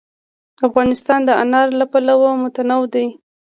افغانستان 0.67 1.19
د 1.25 1.29
انار 1.41 1.67
له 1.79 1.85
پلوه 1.91 2.29
متنوع 2.43 2.83
دی. 2.93 3.07